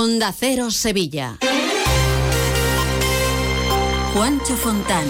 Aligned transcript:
Onda 0.00 0.32
Cero 0.32 0.70
Sevilla. 0.70 1.38
Juancho 4.14 4.54
Fontán. 4.54 5.04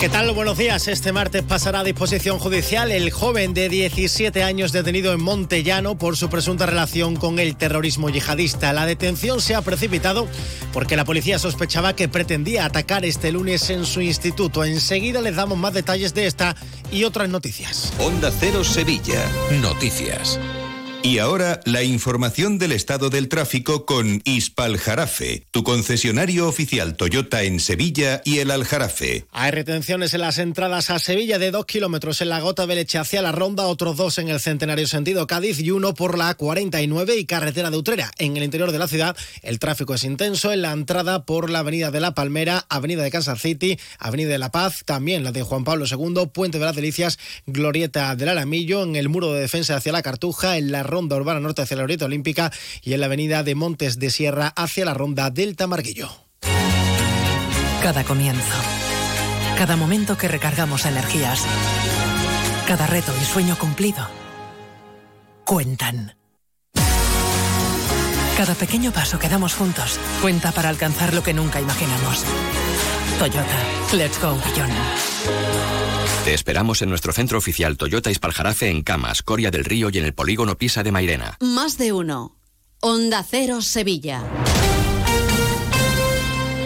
¿Qué 0.00 0.08
tal? 0.08 0.32
Buenos 0.32 0.56
días. 0.56 0.88
Este 0.88 1.12
martes 1.12 1.42
pasará 1.42 1.80
a 1.80 1.84
disposición 1.84 2.38
judicial 2.38 2.90
el 2.90 3.10
joven 3.10 3.52
de 3.52 3.68
17 3.68 4.42
años 4.42 4.72
detenido 4.72 5.12
en 5.12 5.22
Montellano 5.22 5.98
por 5.98 6.16
su 6.16 6.30
presunta 6.30 6.64
relación 6.64 7.16
con 7.16 7.38
el 7.38 7.54
terrorismo 7.56 8.08
yihadista. 8.08 8.72
La 8.72 8.86
detención 8.86 9.42
se 9.42 9.54
ha 9.54 9.60
precipitado 9.60 10.26
porque 10.72 10.96
la 10.96 11.04
policía 11.04 11.38
sospechaba 11.38 11.94
que 11.94 12.08
pretendía 12.08 12.64
atacar 12.64 13.04
este 13.04 13.30
lunes 13.30 13.68
en 13.68 13.84
su 13.84 14.00
instituto. 14.00 14.64
Enseguida 14.64 15.20
les 15.20 15.36
damos 15.36 15.58
más 15.58 15.74
detalles 15.74 16.14
de 16.14 16.26
esta 16.26 16.56
y 16.90 17.04
otras 17.04 17.28
noticias. 17.28 17.92
Onda 17.98 18.32
Cero 18.40 18.64
Sevilla. 18.64 19.22
Noticias. 19.60 20.40
Y 21.08 21.20
ahora 21.20 21.60
la 21.64 21.82
información 21.82 22.58
del 22.58 22.70
estado 22.70 23.08
del 23.08 23.30
tráfico 23.30 23.86
con 23.86 24.20
Ispal 24.26 24.76
Jarafe, 24.76 25.46
tu 25.50 25.62
concesionario 25.62 26.46
oficial 26.46 26.98
Toyota 26.98 27.44
en 27.44 27.60
Sevilla 27.60 28.20
y 28.26 28.40
el 28.40 28.50
Aljarafe. 28.50 29.24
Hay 29.32 29.50
retenciones 29.50 30.12
en 30.12 30.20
las 30.20 30.36
entradas 30.36 30.90
a 30.90 30.98
Sevilla 30.98 31.38
de 31.38 31.50
dos 31.50 31.64
kilómetros 31.64 32.20
en 32.20 32.28
la 32.28 32.40
Gota 32.40 32.66
de 32.66 32.74
Leche 32.74 32.98
hacia 32.98 33.22
la 33.22 33.32
Ronda, 33.32 33.68
otros 33.68 33.96
dos 33.96 34.18
en 34.18 34.28
el 34.28 34.38
Centenario 34.38 34.86
sentido 34.86 35.26
Cádiz 35.26 35.58
y 35.60 35.70
uno 35.70 35.94
por 35.94 36.18
la 36.18 36.34
49 36.34 37.16
y 37.16 37.24
carretera 37.24 37.70
de 37.70 37.78
Utrera. 37.78 38.10
En 38.18 38.36
el 38.36 38.42
interior 38.42 38.70
de 38.70 38.78
la 38.78 38.86
ciudad 38.86 39.16
el 39.40 39.58
tráfico 39.58 39.94
es 39.94 40.04
intenso 40.04 40.52
en 40.52 40.60
la 40.60 40.72
entrada 40.72 41.24
por 41.24 41.48
la 41.48 41.60
Avenida 41.60 41.90
de 41.90 42.00
la 42.00 42.12
Palmera, 42.12 42.66
Avenida 42.68 43.02
de 43.02 43.10
Kansas 43.10 43.40
City, 43.40 43.78
Avenida 43.98 44.28
de 44.28 44.38
la 44.38 44.52
Paz, 44.52 44.82
también 44.84 45.24
la 45.24 45.32
de 45.32 45.42
Juan 45.42 45.64
Pablo 45.64 45.86
II, 45.90 46.26
Puente 46.34 46.58
de 46.58 46.66
las 46.66 46.76
Delicias, 46.76 47.18
Glorieta 47.46 48.14
del 48.14 48.28
Alamillo, 48.28 48.82
en 48.82 48.94
el 48.94 49.08
muro 49.08 49.32
de 49.32 49.40
defensa 49.40 49.74
hacia 49.74 49.92
la 49.92 50.02
Cartuja, 50.02 50.58
en 50.58 50.70
la 50.70 50.82
Ronda 50.82 50.97
Urbana 50.98 51.40
Norte 51.40 51.62
hacia 51.62 51.76
la 51.76 51.84
Oriente 51.84 52.04
Olímpica 52.04 52.52
y 52.82 52.94
en 52.94 53.00
la 53.00 53.06
avenida 53.06 53.42
de 53.42 53.54
Montes 53.54 53.98
de 53.98 54.10
Sierra 54.10 54.52
hacia 54.56 54.84
la 54.84 54.94
Ronda 54.94 55.30
del 55.30 55.56
Tamarguillo. 55.56 56.10
Cada 57.82 58.04
comienzo, 58.04 58.54
cada 59.56 59.76
momento 59.76 60.18
que 60.18 60.28
recargamos 60.28 60.84
energías, 60.84 61.44
cada 62.66 62.86
reto 62.86 63.12
y 63.20 63.24
sueño 63.24 63.56
cumplido, 63.56 64.08
cuentan. 65.44 66.16
Cada 68.36 68.54
pequeño 68.54 68.92
paso 68.92 69.18
que 69.18 69.28
damos 69.28 69.54
juntos 69.54 69.98
cuenta 70.20 70.52
para 70.52 70.68
alcanzar 70.68 71.14
lo 71.14 71.22
que 71.22 71.34
nunca 71.34 71.60
imaginamos. 71.60 72.24
Toyota, 73.18 73.96
let's 73.96 74.20
go 74.20 74.36
beyond. 74.36 75.97
Te 76.28 76.34
esperamos 76.34 76.82
en 76.82 76.90
nuestro 76.90 77.14
centro 77.14 77.38
oficial 77.38 77.78
Toyota 77.78 78.10
Ispaljarafe 78.10 78.68
en 78.68 78.82
Camas, 78.82 79.22
Coria 79.22 79.50
del 79.50 79.64
Río 79.64 79.88
y 79.90 79.96
en 79.96 80.04
el 80.04 80.12
polígono 80.12 80.58
Pisa 80.58 80.82
de 80.82 80.92
Mairena. 80.92 81.38
Más 81.40 81.78
de 81.78 81.94
uno. 81.94 82.36
Onda 82.80 83.24
Cero 83.26 83.62
Sevilla. 83.62 84.22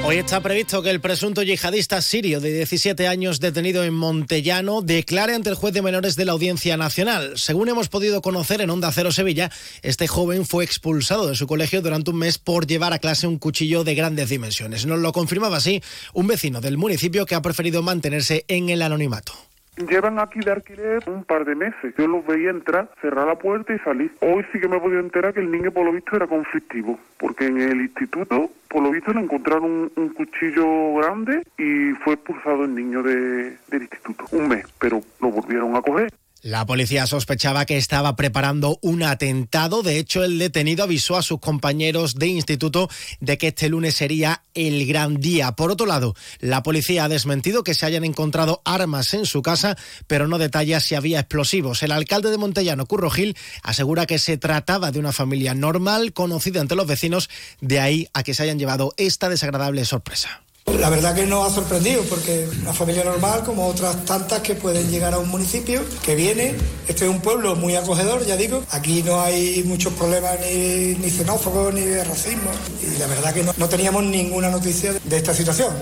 Hoy 0.05 0.17
está 0.17 0.41
previsto 0.41 0.83
que 0.83 0.91
el 0.91 1.01
presunto 1.01 1.45
yihadista 1.45 2.03
sirio 2.03 2.41
de 2.41 2.53
17 2.53 3.07
años 3.07 3.39
detenido 3.39 3.85
en 3.85 3.95
Montellano 3.95 4.83
declare 4.83 5.37
ante 5.37 5.51
el 5.51 5.55
juez 5.55 5.73
de 5.73 5.81
menores 5.81 6.17
de 6.17 6.25
la 6.25 6.33
Audiencia 6.33 6.77
Nacional. 6.77 7.35
Según 7.37 7.69
hemos 7.69 7.89
podido 7.89 8.21
conocer 8.21 8.63
en 8.63 8.71
Onda 8.71 8.91
Cero 8.91 9.13
Sevilla, 9.13 9.53
este 9.83 10.09
joven 10.09 10.45
fue 10.45 10.65
expulsado 10.65 11.29
de 11.29 11.37
su 11.37 11.47
colegio 11.47 11.83
durante 11.83 12.11
un 12.11 12.19
mes 12.19 12.39
por 12.39 12.67
llevar 12.67 12.95
a 12.95 12.99
clase 12.99 13.29
un 13.29 13.39
cuchillo 13.39 13.85
de 13.85 13.95
grandes 13.95 14.29
dimensiones. 14.29 14.87
Nos 14.87 14.99
lo 14.99 15.13
confirmaba 15.13 15.59
así 15.59 15.81
un 16.15 16.27
vecino 16.27 16.61
del 16.61 16.79
municipio 16.79 17.27
que 17.27 17.37
ha 17.37 17.43
preferido 17.43 17.81
mantenerse 17.81 18.45
en 18.49 18.69
el 18.69 18.83
anonimato. 18.83 19.52
Llevan 19.77 20.19
aquí 20.19 20.41
de 20.41 20.51
alquiler 20.51 21.03
un 21.09 21.25
par 21.25 21.47
de 21.47 21.55
meses. 21.55 21.95
Yo 21.97 22.07
los 22.07 22.27
veía 22.27 22.51
entrar, 22.51 22.91
cerrar 23.01 23.27
la 23.27 23.37
puerta 23.37 23.75
y 23.75 23.79
salir. 23.79 24.13
Hoy 24.21 24.45
sí 24.53 24.61
que 24.61 24.69
me 24.69 24.77
he 24.77 24.81
podido 24.81 25.01
enterar 25.01 25.33
que 25.33 25.41
el 25.41 25.51
niño, 25.51 25.73
por 25.73 25.87
lo 25.87 25.93
visto, 25.93 26.15
era 26.15 26.27
conflictivo. 26.27 26.99
Porque 27.19 27.47
en 27.47 27.59
el 27.59 27.81
instituto, 27.81 28.51
por 28.69 28.83
lo 28.83 28.91
visto, 28.91 29.15
le 29.15 29.21
encontraron 29.21 29.65
un, 29.65 29.93
un 29.97 30.09
cuchillo 30.11 30.95
grande 30.97 31.43
y 31.57 31.93
fue 32.05 32.15
expulsado 32.15 32.65
el 32.65 32.75
niño 32.75 33.03
de, 33.03 33.57
del 33.69 33.83
instituto. 33.83 34.27
Un 34.33 34.49
mes, 34.49 34.67
pero 34.79 35.01
lo 35.21 35.31
volvieron 35.31 35.75
a 35.75 35.81
coger. 35.81 36.13
La 36.53 36.67
policía 36.67 37.07
sospechaba 37.07 37.65
que 37.65 37.79
estaba 37.79 38.15
preparando 38.15 38.79
un 38.83 39.03
atentado. 39.03 39.83
De 39.83 39.97
hecho, 39.97 40.23
el 40.23 40.39
detenido 40.39 40.85
avisó 40.85 41.17
a 41.17 41.23
sus 41.23 41.41
compañeros 41.41 42.17
de 42.17 42.27
instituto 42.27 42.91
de 43.21 43.39
que 43.39 43.49
este 43.49 43.71
lunes 43.71 43.95
sería 43.95 44.43
el 44.53 44.87
gran 44.87 45.19
día. 45.19 45.53
Por 45.53 45.71
otro 45.71 45.87
lado, 45.87 46.15
la 46.41 46.63
policía 46.63 47.05
ha 47.05 47.09
desmentido 47.09 47.65
que 47.65 47.73
se 47.73 47.87
hayan 47.87 48.05
encontrado 48.05 48.61
armas 48.67 49.15
en 49.15 49.25
su 49.25 49.41
casa, 49.41 49.79
pero 50.07 50.29
no 50.29 50.37
detalla 50.37 50.81
si 50.81 50.95
había 50.95 51.21
explosivos. 51.21 51.83
El 51.83 51.91
alcalde 51.91 52.31
de 52.31 52.37
Montellano, 52.37 52.85
Curro 52.85 53.09
Gil, 53.09 53.35
asegura 53.63 54.05
que 54.05 54.19
se 54.19 54.37
trataba 54.37 54.91
de 54.91 54.99
una 54.99 55.13
familia 55.13 55.55
normal, 55.55 56.13
conocida 56.13 56.61
entre 56.61 56.77
los 56.77 56.87
vecinos, 56.87 57.31
de 57.63 57.81
ahí 57.81 58.09
a 58.13 58.25
que 58.25 58.35
se 58.35 58.43
hayan 58.43 58.59
llevado 58.59 58.93
esta 58.99 59.31
desagradable 59.31 59.87
sorpresa. 59.87 60.43
La 60.79 60.91
verdad 60.91 61.15
que 61.15 61.27
nos 61.27 61.51
ha 61.51 61.55
sorprendido 61.55 62.03
porque 62.05 62.49
una 62.63 62.73
familia 62.73 63.05
normal 63.05 63.45
como 63.45 63.67
otras 63.67 64.05
tantas 64.05 64.41
que 64.41 64.55
pueden 64.55 64.91
llegar 64.91 65.15
a 65.15 65.19
un 65.19 65.29
municipio 65.29 65.83
que 66.05 66.15
viene, 66.15 66.55
este 66.89 67.05
es 67.05 67.11
un 67.11 67.21
pueblo 67.21 67.55
muy 67.57 67.77
acogedor, 67.77 68.27
ya 68.27 68.37
digo, 68.37 68.65
aquí 68.71 69.03
no 69.03 69.21
hay 69.21 69.63
muchos 69.65 69.93
problemas 69.93 70.39
ni, 70.41 70.95
ni 70.95 71.11
xenófobos 71.11 71.73
ni 71.73 71.83
de 71.83 72.03
racismo 72.05 72.51
y 72.83 72.99
la 72.99 73.07
verdad 73.07 73.33
que 73.33 73.45
no, 73.45 73.55
no 73.57 73.69
teníamos 73.69 74.03
ninguna 74.05 74.51
noticia 74.51 74.93
de 74.93 75.17
esta 75.17 75.35
situación. 75.35 75.73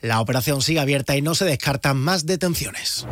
La 0.00 0.20
operación 0.20 0.62
sigue 0.62 0.80
abierta 0.80 1.16
y 1.16 1.22
no 1.22 1.34
se 1.34 1.44
descartan 1.44 1.96
más 1.96 2.24
detenciones. 2.24 3.06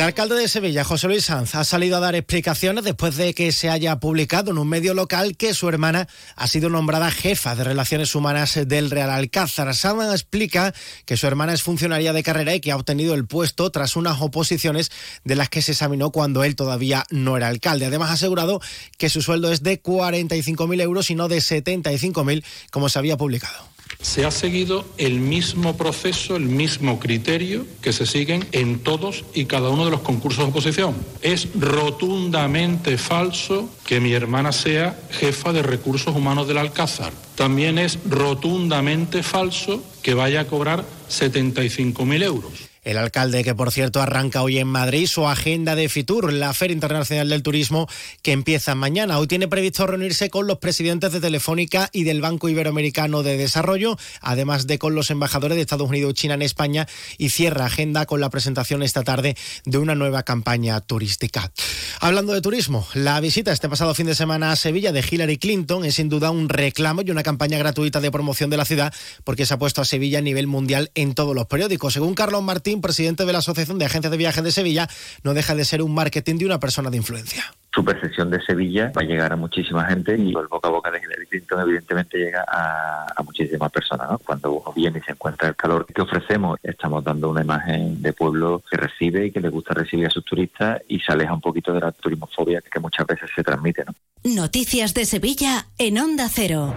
El 0.00 0.06
alcalde 0.06 0.34
de 0.34 0.48
Sevilla, 0.48 0.82
José 0.82 1.08
Luis 1.08 1.26
Sanz, 1.26 1.54
ha 1.54 1.62
salido 1.62 1.98
a 1.98 2.00
dar 2.00 2.14
explicaciones 2.14 2.84
después 2.84 3.16
de 3.16 3.34
que 3.34 3.52
se 3.52 3.68
haya 3.68 4.00
publicado 4.00 4.50
en 4.50 4.56
un 4.56 4.66
medio 4.66 4.94
local 4.94 5.36
que 5.36 5.52
su 5.52 5.68
hermana 5.68 6.08
ha 6.36 6.46
sido 6.48 6.70
nombrada 6.70 7.10
jefa 7.10 7.54
de 7.54 7.64
Relaciones 7.64 8.14
Humanas 8.14 8.58
del 8.66 8.90
Real 8.90 9.10
Alcázar. 9.10 9.74
Sanz 9.74 10.10
explica 10.10 10.72
que 11.04 11.18
su 11.18 11.26
hermana 11.26 11.52
es 11.52 11.62
funcionaria 11.62 12.14
de 12.14 12.22
carrera 12.22 12.54
y 12.54 12.60
que 12.60 12.72
ha 12.72 12.76
obtenido 12.76 13.12
el 13.12 13.26
puesto 13.26 13.70
tras 13.70 13.94
unas 13.94 14.22
oposiciones 14.22 14.90
de 15.24 15.36
las 15.36 15.50
que 15.50 15.60
se 15.60 15.72
examinó 15.72 16.12
cuando 16.12 16.44
él 16.44 16.56
todavía 16.56 17.04
no 17.10 17.36
era 17.36 17.48
alcalde. 17.48 17.84
Además, 17.84 18.08
ha 18.08 18.14
asegurado 18.14 18.62
que 18.96 19.10
su 19.10 19.20
sueldo 19.20 19.52
es 19.52 19.62
de 19.62 19.82
45.000 19.82 20.80
euros 20.80 21.10
y 21.10 21.14
no 21.14 21.28
de 21.28 21.40
75.000 21.40 22.42
como 22.70 22.88
se 22.88 22.98
había 22.98 23.18
publicado. 23.18 23.69
Se 24.02 24.24
ha 24.24 24.30
seguido 24.30 24.84
el 24.96 25.20
mismo 25.20 25.76
proceso, 25.76 26.36
el 26.36 26.46
mismo 26.46 26.98
criterio 26.98 27.66
que 27.82 27.92
se 27.92 28.06
siguen 28.06 28.46
en 28.52 28.78
todos 28.80 29.24
y 29.34 29.44
cada 29.44 29.68
uno 29.68 29.84
de 29.84 29.90
los 29.90 30.00
concursos 30.00 30.44
de 30.44 30.50
oposición. 30.50 30.94
Es 31.20 31.48
rotundamente 31.54 32.96
falso 32.96 33.68
que 33.84 34.00
mi 34.00 34.12
hermana 34.12 34.52
sea 34.52 34.98
jefa 35.10 35.52
de 35.52 35.62
recursos 35.62 36.16
humanos 36.16 36.48
del 36.48 36.58
Alcázar. 36.58 37.12
También 37.34 37.78
es 37.78 37.98
rotundamente 38.08 39.22
falso 39.22 39.82
que 40.02 40.14
vaya 40.14 40.40
a 40.40 40.46
cobrar 40.46 40.84
75.000 41.10 42.22
euros. 42.22 42.69
El 42.82 42.96
alcalde, 42.96 43.44
que 43.44 43.54
por 43.54 43.72
cierto 43.72 44.00
arranca 44.00 44.42
hoy 44.42 44.58
en 44.58 44.66
Madrid 44.66 45.06
su 45.06 45.28
agenda 45.28 45.74
de 45.74 45.90
Fitur, 45.90 46.32
la 46.32 46.54
Feria 46.54 46.72
Internacional 46.72 47.28
del 47.28 47.42
Turismo, 47.42 47.86
que 48.22 48.32
empieza 48.32 48.74
mañana. 48.74 49.18
Hoy 49.18 49.26
tiene 49.26 49.48
previsto 49.48 49.86
reunirse 49.86 50.30
con 50.30 50.46
los 50.46 50.58
presidentes 50.58 51.12
de 51.12 51.20
Telefónica 51.20 51.90
y 51.92 52.04
del 52.04 52.22
Banco 52.22 52.48
Iberoamericano 52.48 53.22
de 53.22 53.36
Desarrollo, 53.36 53.98
además 54.22 54.66
de 54.66 54.78
con 54.78 54.94
los 54.94 55.10
embajadores 55.10 55.56
de 55.56 55.62
Estados 55.62 55.90
Unidos 55.90 56.12
y 56.12 56.14
China 56.14 56.34
en 56.34 56.42
España, 56.42 56.88
y 57.18 57.28
cierra 57.28 57.66
agenda 57.66 58.06
con 58.06 58.18
la 58.22 58.30
presentación 58.30 58.82
esta 58.82 59.02
tarde 59.02 59.36
de 59.66 59.76
una 59.76 59.94
nueva 59.94 60.22
campaña 60.22 60.80
turística. 60.80 61.52
Hablando 62.00 62.32
de 62.32 62.40
turismo, 62.40 62.86
la 62.94 63.20
visita 63.20 63.52
este 63.52 63.68
pasado 63.68 63.94
fin 63.94 64.06
de 64.06 64.14
semana 64.14 64.52
a 64.52 64.56
Sevilla 64.56 64.90
de 64.90 65.04
Hillary 65.08 65.36
Clinton 65.36 65.84
es 65.84 65.96
sin 65.96 66.08
duda 66.08 66.30
un 66.30 66.48
reclamo 66.48 67.02
y 67.02 67.10
una 67.10 67.22
campaña 67.22 67.58
gratuita 67.58 68.00
de 68.00 68.10
promoción 68.10 68.48
de 68.48 68.56
la 68.56 68.64
ciudad, 68.64 68.94
porque 69.22 69.44
se 69.44 69.52
ha 69.52 69.58
puesto 69.58 69.82
a 69.82 69.84
Sevilla 69.84 70.20
a 70.20 70.22
nivel 70.22 70.46
mundial 70.46 70.90
en 70.94 71.14
todos 71.14 71.34
los 71.34 71.44
periódicos. 71.44 71.92
Según 71.92 72.14
Carlos 72.14 72.42
Martín, 72.42 72.69
presidente 72.78 73.24
de 73.24 73.32
la 73.32 73.38
Asociación 73.38 73.78
de 73.78 73.86
Agencias 73.86 74.10
de 74.10 74.16
Viajes 74.16 74.44
de 74.44 74.52
Sevilla, 74.52 74.88
no 75.24 75.34
deja 75.34 75.54
de 75.54 75.64
ser 75.64 75.82
un 75.82 75.94
marketing 75.94 76.36
de 76.36 76.46
una 76.46 76.60
persona 76.60 76.90
de 76.90 76.96
influencia. 76.96 77.44
Su 77.72 77.84
percepción 77.84 78.30
de 78.30 78.40
Sevilla 78.42 78.92
va 78.96 79.02
a 79.02 79.04
llegar 79.04 79.32
a 79.32 79.36
muchísima 79.36 79.84
gente 79.84 80.16
y 80.16 80.30
el 80.30 80.48
boca 80.48 80.68
a 80.68 80.70
boca 80.72 80.90
de 80.90 80.98
Hillary 80.98 81.26
Clinton 81.26 81.60
evidentemente 81.60 82.18
llega 82.18 82.44
a, 82.46 83.06
a 83.16 83.22
muchísimas 83.22 83.70
personas. 83.70 84.10
¿no? 84.10 84.18
Cuando 84.18 84.52
uno 84.52 84.72
viene 84.74 84.98
y 84.98 85.02
se 85.02 85.12
encuentra 85.12 85.48
el 85.48 85.56
calor 85.56 85.86
que 85.86 86.02
ofrecemos, 86.02 86.58
estamos 86.62 87.04
dando 87.04 87.30
una 87.30 87.42
imagen 87.42 88.02
de 88.02 88.12
pueblo 88.12 88.62
que 88.68 88.76
recibe 88.76 89.26
y 89.26 89.30
que 89.30 89.40
le 89.40 89.48
gusta 89.50 89.74
recibir 89.74 90.06
a 90.06 90.10
sus 90.10 90.24
turistas 90.24 90.82
y 90.88 90.98
se 90.98 91.12
aleja 91.12 91.32
un 91.32 91.40
poquito 91.40 91.72
de 91.72 91.80
la 91.80 91.92
turismofobia 91.92 92.60
que 92.60 92.80
muchas 92.80 93.06
veces 93.06 93.30
se 93.34 93.42
transmite. 93.42 93.84
¿no? 93.84 93.94
Noticias 94.24 94.92
de 94.92 95.04
Sevilla 95.04 95.66
en 95.78 95.98
Onda 95.98 96.28
Cero. 96.28 96.74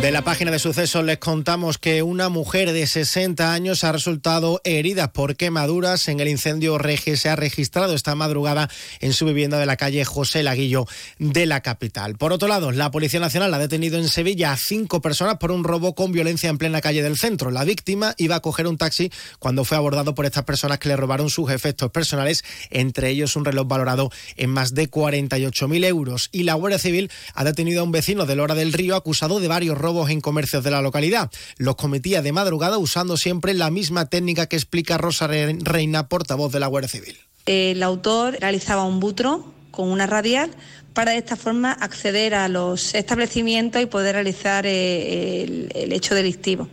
De 0.00 0.12
la 0.12 0.22
página 0.22 0.50
de 0.50 0.58
sucesos 0.58 1.04
les 1.04 1.18
contamos 1.18 1.76
que 1.76 2.02
una 2.02 2.30
mujer 2.30 2.72
de 2.72 2.86
60 2.86 3.52
años 3.52 3.84
ha 3.84 3.92
resultado 3.92 4.62
herida 4.64 5.12
por 5.12 5.36
quemaduras 5.36 6.08
en 6.08 6.20
el 6.20 6.28
incendio 6.28 6.78
que 6.78 7.18
se 7.18 7.28
ha 7.28 7.36
registrado 7.36 7.94
esta 7.94 8.14
madrugada 8.14 8.70
en 9.00 9.12
su 9.12 9.26
vivienda 9.26 9.58
de 9.58 9.66
la 9.66 9.76
calle 9.76 10.02
José 10.06 10.42
Laguillo 10.42 10.86
de 11.18 11.44
la 11.44 11.60
capital. 11.60 12.16
Por 12.16 12.32
otro 12.32 12.48
lado, 12.48 12.72
la 12.72 12.90
Policía 12.90 13.20
Nacional 13.20 13.52
ha 13.52 13.58
detenido 13.58 13.98
en 13.98 14.08
Sevilla 14.08 14.52
a 14.52 14.56
cinco 14.56 15.02
personas 15.02 15.36
por 15.36 15.50
un 15.50 15.64
robo 15.64 15.94
con 15.94 16.12
violencia 16.12 16.48
en 16.48 16.56
plena 16.56 16.80
calle 16.80 17.02
del 17.02 17.18
centro. 17.18 17.50
La 17.50 17.64
víctima 17.64 18.14
iba 18.16 18.36
a 18.36 18.40
coger 18.40 18.66
un 18.66 18.78
taxi 18.78 19.12
cuando 19.38 19.66
fue 19.66 19.76
abordado 19.76 20.14
por 20.14 20.24
estas 20.24 20.44
personas 20.44 20.78
que 20.78 20.88
le 20.88 20.96
robaron 20.96 21.28
sus 21.28 21.50
efectos 21.50 21.90
personales, 21.90 22.42
entre 22.70 23.10
ellos 23.10 23.36
un 23.36 23.44
reloj 23.44 23.68
valorado 23.68 24.10
en 24.36 24.48
más 24.48 24.72
de 24.72 24.90
48.000 24.90 25.84
euros. 25.84 26.30
Y 26.32 26.44
la 26.44 26.54
Guardia 26.54 26.78
Civil 26.78 27.10
ha 27.34 27.44
detenido 27.44 27.82
a 27.82 27.84
un 27.84 27.92
vecino 27.92 28.24
de 28.24 28.34
Lora 28.34 28.54
del 28.54 28.72
Río 28.72 28.96
acusado 28.96 29.40
de 29.40 29.48
varios 29.48 29.76
robos 29.76 29.89
en 30.08 30.20
comercios 30.20 30.62
de 30.62 30.70
la 30.70 30.82
localidad. 30.82 31.30
Los 31.56 31.76
cometía 31.76 32.22
de 32.22 32.32
madrugada 32.32 32.78
usando 32.78 33.16
siempre 33.16 33.54
la 33.54 33.70
misma 33.70 34.06
técnica 34.06 34.46
que 34.46 34.56
explica 34.56 34.98
Rosa 34.98 35.26
Reina, 35.26 36.08
portavoz 36.08 36.52
de 36.52 36.60
la 36.60 36.68
Guardia 36.68 36.88
Civil. 36.88 37.18
El 37.46 37.82
autor 37.82 38.36
realizaba 38.40 38.84
un 38.84 39.00
butro 39.00 39.52
con 39.70 39.88
una 39.88 40.06
radial 40.06 40.50
para 40.94 41.12
de 41.12 41.18
esta 41.18 41.36
forma 41.36 41.72
acceder 41.72 42.34
a 42.34 42.48
los 42.48 42.94
establecimientos 42.94 43.82
y 43.82 43.86
poder 43.86 44.14
realizar 44.14 44.64
eh, 44.66 45.42
el, 45.42 45.72
el 45.74 45.92
hecho 45.92 46.14
delictivo. 46.14 46.68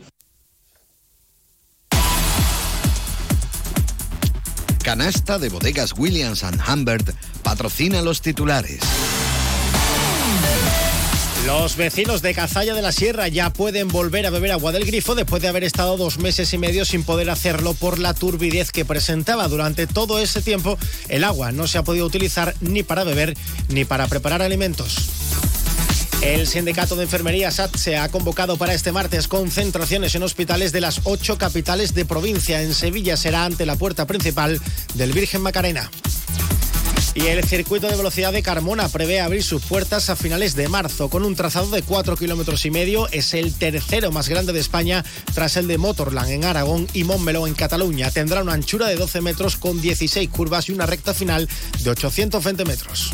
Canasta 4.84 5.38
de 5.38 5.50
bodegas 5.50 5.94
Williams⁇ 5.98 6.44
Humbert 6.74 7.10
patrocina 7.44 8.02
los 8.02 8.22
titulares. 8.22 8.80
Los 11.46 11.78
vecinos 11.78 12.22
de 12.22 12.34
Cazalla 12.34 12.74
de 12.74 12.82
la 12.82 12.92
Sierra 12.92 13.28
ya 13.28 13.52
pueden 13.52 13.88
volver 13.88 14.26
a 14.26 14.30
beber 14.30 14.52
agua 14.52 14.72
del 14.72 14.86
grifo 14.86 15.16
después 15.16 15.42
de 15.42 15.48
haber 15.48 15.64
estado 15.64 15.96
dos 15.96 16.18
meses 16.18 16.52
y 16.54 16.58
medio 16.58 16.84
sin 16.84 17.04
poder 17.04 17.30
hacerlo 17.30 17.74
por 17.74 18.00
la 18.00 18.14
turbidez 18.14 18.72
que 18.72 18.86
presentaba. 18.86 19.48
Durante 19.48 19.88
todo 19.88 20.20
ese 20.20 20.42
tiempo, 20.42 20.78
el 21.08 21.24
agua 21.24 21.52
no 21.52 21.68
se 21.68 21.78
ha 21.78 21.84
podido 21.84 22.06
utilizar 22.06 22.56
ni 22.60 22.84
para 22.84 23.04
beber 23.04 23.36
ni 23.70 23.86
para 23.86 24.08
preparar 24.08 24.42
alimentos. 24.42 24.98
El 26.22 26.48
sindicato 26.48 26.96
de 26.96 27.04
enfermería 27.04 27.52
SAT 27.52 27.76
se 27.78 27.96
ha 27.96 28.10
convocado 28.10 28.58
para 28.58 28.74
este 28.74 28.92
martes 28.92 29.28
concentraciones 29.28 30.16
en 30.16 30.24
hospitales 30.24 30.72
de 30.72 30.82
las 30.82 31.02
ocho 31.04 31.38
capitales 31.38 31.94
de 31.94 32.06
provincia. 32.06 32.62
En 32.62 32.74
Sevilla 32.74 33.16
será 33.16 33.46
ante 33.46 33.66
la 33.66 33.76
puerta 33.76 34.08
principal 34.08 34.60
del 34.96 35.14
Virgen 35.14 35.42
Macarena. 35.42 35.90
Y 37.18 37.26
el 37.26 37.44
circuito 37.44 37.88
de 37.88 37.98
velocidad 37.98 38.32
de 38.32 38.44
Carmona 38.44 38.90
prevé 38.90 39.20
abrir 39.22 39.42
sus 39.42 39.64
puertas 39.64 40.12
a 40.12 40.16
finales 40.16 40.56
de 40.56 40.68
marzo 40.68 41.10
con 41.10 41.26
un 41.26 41.36
trazado 41.36 41.68
de 41.72 41.82
4 41.82 42.16
kilómetros 42.16 42.64
y 42.68 42.70
medio. 42.70 43.10
Es 43.10 43.34
el 43.34 43.56
tercero 43.56 44.12
más 44.12 44.30
grande 44.30 44.54
de 44.54 44.60
España 44.60 45.04
tras 45.34 45.58
el 45.58 45.68
de 45.68 45.80
Motorland 45.80 46.30
en 46.30 46.46
Aragón 46.46 46.88
y 46.94 47.06
Montmeló 47.06 47.48
en 47.48 47.56
Cataluña. 47.56 48.12
Tendrá 48.12 48.44
una 48.44 48.54
anchura 48.54 48.86
de 48.86 48.98
12 48.98 49.22
metros 49.22 49.58
con 49.58 49.82
16 49.82 50.30
curvas 50.30 50.70
y 50.70 50.74
una 50.74 50.86
recta 50.86 51.16
final 51.16 51.50
de 51.84 51.90
820 51.90 52.66
metros. 52.66 53.14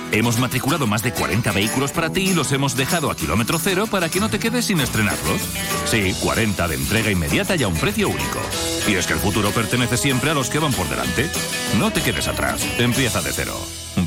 Hemos 0.11 0.37
matriculado 0.39 0.87
más 0.87 1.03
de 1.03 1.13
40 1.13 1.51
vehículos 1.53 1.91
para 1.91 2.09
ti 2.09 2.29
y 2.29 2.33
los 2.33 2.51
hemos 2.51 2.75
dejado 2.75 3.09
a 3.09 3.15
kilómetro 3.15 3.57
cero 3.59 3.87
para 3.89 4.09
que 4.09 4.19
no 4.19 4.29
te 4.29 4.39
quedes 4.39 4.65
sin 4.65 4.81
estrenarlos. 4.81 5.41
Sí, 5.85 6.13
40 6.21 6.67
de 6.67 6.75
entrega 6.75 7.11
inmediata 7.11 7.55
y 7.55 7.63
a 7.63 7.67
un 7.67 7.75
precio 7.75 8.09
único. 8.09 8.39
Y 8.87 8.95
es 8.95 9.07
que 9.07 9.13
el 9.13 9.19
futuro 9.19 9.51
pertenece 9.51 9.97
siempre 9.97 10.31
a 10.31 10.33
los 10.33 10.49
que 10.49 10.59
van 10.59 10.73
por 10.73 10.89
delante. 10.89 11.29
No 11.79 11.91
te 11.91 12.01
quedes 12.01 12.27
atrás. 12.27 12.65
Empieza 12.77 13.21
de 13.21 13.31
cero. 13.31 13.55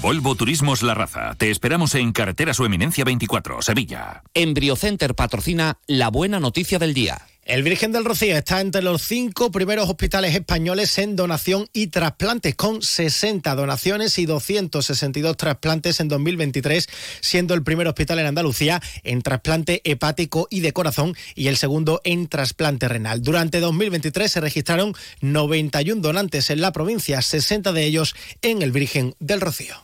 Volvo 0.02 0.34
Turismos 0.34 0.82
La 0.82 0.94
Raza. 0.94 1.34
Te 1.36 1.50
esperamos 1.50 1.94
en 1.94 2.12
Carretera 2.12 2.52
Su 2.52 2.64
Eminencia 2.64 3.04
24, 3.04 3.62
Sevilla. 3.62 4.22
Embriocenter 4.34 5.14
patrocina 5.14 5.78
la 5.86 6.08
buena 6.08 6.40
noticia 6.40 6.78
del 6.78 6.92
día. 6.92 7.22
El 7.44 7.62
Virgen 7.62 7.92
del 7.92 8.06
Rocío 8.06 8.38
está 8.38 8.62
entre 8.62 8.80
los 8.80 9.02
cinco 9.02 9.50
primeros 9.50 9.90
hospitales 9.90 10.34
españoles 10.34 10.96
en 10.96 11.14
donación 11.14 11.68
y 11.74 11.88
trasplantes, 11.88 12.54
con 12.54 12.80
60 12.80 13.54
donaciones 13.54 14.18
y 14.18 14.24
262 14.24 15.36
trasplantes 15.36 16.00
en 16.00 16.08
2023, 16.08 16.88
siendo 17.20 17.52
el 17.52 17.62
primer 17.62 17.86
hospital 17.86 18.18
en 18.20 18.26
Andalucía 18.26 18.80
en 19.02 19.20
trasplante 19.20 19.82
hepático 19.84 20.48
y 20.48 20.60
de 20.60 20.72
corazón 20.72 21.14
y 21.34 21.48
el 21.48 21.58
segundo 21.58 22.00
en 22.04 22.28
trasplante 22.28 22.88
renal. 22.88 23.20
Durante 23.20 23.60
2023 23.60 24.32
se 24.32 24.40
registraron 24.40 24.94
91 25.20 26.00
donantes 26.00 26.48
en 26.48 26.62
la 26.62 26.72
provincia, 26.72 27.20
60 27.20 27.72
de 27.72 27.84
ellos 27.84 28.14
en 28.40 28.62
el 28.62 28.72
Virgen 28.72 29.16
del 29.20 29.42
Rocío. 29.42 29.83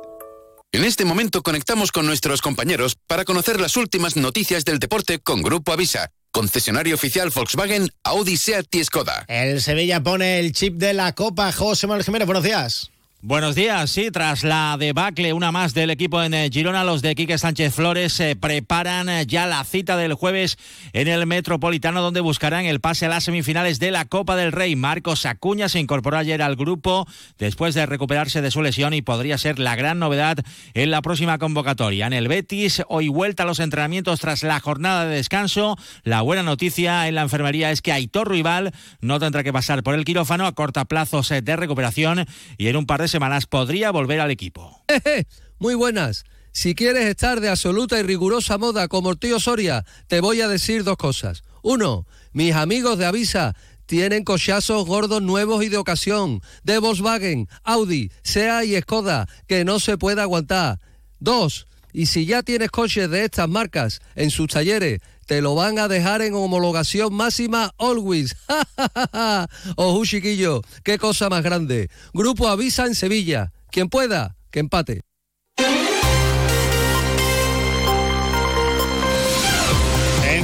En 0.73 0.85
este 0.85 1.03
momento 1.03 1.43
conectamos 1.43 1.91
con 1.91 2.05
nuestros 2.05 2.41
compañeros 2.41 2.95
para 3.05 3.25
conocer 3.25 3.59
las 3.59 3.75
últimas 3.75 4.15
noticias 4.15 4.63
del 4.63 4.79
deporte 4.79 5.19
con 5.19 5.41
Grupo 5.41 5.73
Avisa, 5.73 6.11
concesionario 6.31 6.95
oficial 6.95 7.29
Volkswagen, 7.29 7.89
Audi, 8.05 8.37
Seat 8.37 8.73
y 8.73 8.81
Skoda. 8.81 9.25
El 9.27 9.61
Sevilla 9.61 10.01
pone 10.01 10.39
el 10.39 10.53
chip 10.53 10.77
de 10.77 10.93
la 10.93 11.11
Copa. 11.11 11.51
José 11.51 11.87
Manuel 11.87 12.05
Jiménez, 12.05 12.25
buenos 12.25 12.45
días. 12.45 12.89
Buenos 13.23 13.53
días, 13.53 13.91
sí, 13.91 14.09
tras 14.09 14.43
la 14.43 14.75
debacle, 14.79 15.31
una 15.33 15.51
más 15.51 15.75
del 15.75 15.91
equipo 15.91 16.23
en 16.23 16.33
eh, 16.33 16.49
Girona, 16.51 16.83
los 16.83 17.03
de 17.03 17.13
Quique 17.13 17.37
Sánchez 17.37 17.75
Flores 17.75 18.13
se 18.13 18.35
preparan 18.35 19.09
eh, 19.09 19.27
ya 19.27 19.45
la 19.45 19.63
cita 19.63 19.95
del 19.95 20.15
jueves 20.15 20.57
en 20.93 21.07
el 21.07 21.27
Metropolitano, 21.27 22.01
donde 22.01 22.19
buscarán 22.19 22.65
el 22.65 22.79
pase 22.79 23.05
a 23.05 23.09
las 23.09 23.25
semifinales 23.25 23.77
de 23.77 23.91
la 23.91 24.05
Copa 24.05 24.35
del 24.35 24.51
Rey. 24.51 24.75
Marcos 24.75 25.27
Acuña 25.27 25.69
se 25.69 25.77
incorporó 25.77 26.17
ayer 26.17 26.41
al 26.41 26.55
grupo 26.55 27.07
después 27.37 27.75
de 27.75 27.85
recuperarse 27.85 28.41
de 28.41 28.49
su 28.49 28.63
lesión 28.63 28.95
y 28.95 29.03
podría 29.03 29.37
ser 29.37 29.59
la 29.59 29.75
gran 29.75 29.99
novedad 29.99 30.39
en 30.73 30.89
la 30.89 31.03
próxima 31.03 31.37
convocatoria. 31.37 32.07
En 32.07 32.13
el 32.13 32.27
Betis, 32.27 32.81
hoy 32.87 33.07
vuelta 33.09 33.43
a 33.43 33.45
los 33.45 33.59
entrenamientos 33.59 34.19
tras 34.19 34.41
la 34.41 34.59
jornada 34.59 35.05
de 35.05 35.17
descanso. 35.17 35.77
La 36.03 36.23
buena 36.23 36.41
noticia 36.41 37.07
en 37.07 37.13
la 37.13 37.21
enfermería 37.21 37.69
es 37.69 37.83
que 37.83 37.91
Aitor 37.91 38.31
Rival 38.31 38.73
no 38.99 39.19
tendrá 39.19 39.43
que 39.43 39.53
pasar 39.53 39.83
por 39.83 39.93
el 39.93 40.05
quirófano 40.05 40.47
a 40.47 40.53
corta 40.53 40.85
plazos 40.85 41.29
eh, 41.29 41.43
de 41.43 41.55
recuperación 41.55 42.25
y 42.57 42.67
en 42.67 42.77
un 42.77 42.87
par 42.87 42.99
de 42.99 43.10
semanas 43.11 43.45
podría 43.45 43.91
volver 43.91 44.19
al 44.19 44.31
equipo. 44.31 44.83
Muy 45.59 45.75
buenas. 45.75 46.23
Si 46.53 46.75
quieres 46.75 47.05
estar 47.05 47.39
de 47.39 47.49
absoluta 47.49 47.99
y 47.99 48.03
rigurosa 48.03 48.57
moda 48.57 48.87
como 48.87 49.11
el 49.11 49.19
tío 49.19 49.39
Soria, 49.39 49.85
te 50.07 50.19
voy 50.19 50.41
a 50.41 50.47
decir 50.47 50.83
dos 50.83 50.97
cosas. 50.97 51.43
Uno, 51.61 52.05
mis 52.33 52.55
amigos 52.55 52.97
de 52.97 53.05
Avisa 53.05 53.55
tienen 53.85 54.23
cochazos 54.23 54.85
gordos 54.85 55.21
nuevos 55.21 55.63
y 55.63 55.69
de 55.69 55.77
ocasión, 55.77 56.41
de 56.63 56.79
Volkswagen, 56.79 57.47
Audi, 57.63 58.11
SEA 58.23 58.63
y 58.65 58.79
Skoda, 58.79 59.27
que 59.47 59.63
no 59.65 59.79
se 59.79 59.97
puede 59.97 60.21
aguantar. 60.21 60.79
Dos, 61.19 61.67
y 61.93 62.07
si 62.07 62.25
ya 62.25 62.41
tienes 62.41 62.71
coches 62.71 63.09
de 63.09 63.25
estas 63.25 63.49
marcas 63.49 64.01
en 64.15 64.29
sus 64.29 64.47
talleres, 64.47 64.99
te 65.31 65.41
lo 65.41 65.55
van 65.55 65.79
a 65.79 65.87
dejar 65.87 66.21
en 66.21 66.33
homologación 66.33 67.13
máxima 67.13 67.71
always. 67.77 68.35
Ojo, 69.77 70.03
chiquillo, 70.03 70.61
qué 70.83 70.97
cosa 70.97 71.29
más 71.29 71.41
grande. 71.41 71.89
Grupo 72.13 72.49
Avisa 72.49 72.85
en 72.85 72.95
Sevilla. 72.95 73.53
Quien 73.71 73.87
pueda, 73.87 74.35
que 74.51 74.59
empate. 74.59 75.03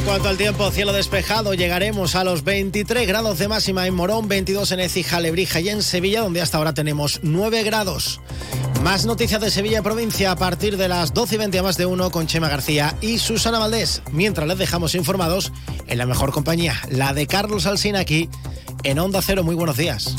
Cuanto 0.07 0.29
al 0.29 0.37
tiempo, 0.37 0.71
cielo 0.71 0.93
despejado, 0.93 1.53
llegaremos 1.53 2.15
a 2.15 2.23
los 2.23 2.45
23 2.45 3.05
grados 3.05 3.39
de 3.39 3.49
máxima 3.49 3.87
en 3.87 3.93
Morón, 3.93 4.29
22 4.29 4.71
en 4.71 4.79
Ecija, 4.79 5.19
Lebrija 5.19 5.59
y 5.59 5.67
en 5.67 5.83
Sevilla, 5.83 6.21
donde 6.21 6.41
hasta 6.41 6.57
ahora 6.57 6.73
tenemos 6.73 7.19
9 7.23 7.63
grados. 7.63 8.21
Más 8.83 9.05
noticias 9.05 9.41
de 9.41 9.51
Sevilla 9.51 9.83
provincia 9.83 10.31
a 10.31 10.37
partir 10.37 10.77
de 10.77 10.87
las 10.87 11.13
12 11.13 11.35
y 11.35 11.37
20 11.39 11.59
a 11.59 11.63
más 11.63 11.75
de 11.75 11.87
uno 11.87 12.09
con 12.09 12.25
Chema 12.25 12.47
García 12.47 12.95
y 13.01 13.17
Susana 13.17 13.59
Valdés. 13.59 14.01
Mientras 14.13 14.47
les 14.47 14.57
dejamos 14.57 14.95
informados 14.95 15.51
en 15.87 15.97
la 15.97 16.05
mejor 16.05 16.31
compañía, 16.31 16.75
la 16.89 17.13
de 17.13 17.27
Carlos 17.27 17.65
Alsina 17.65 17.99
aquí 17.99 18.29
en 18.83 18.99
Onda 18.99 19.21
Cero. 19.21 19.43
Muy 19.43 19.55
buenos 19.55 19.75
días. 19.75 20.15